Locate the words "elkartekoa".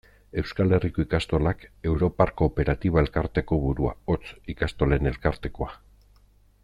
5.13-5.71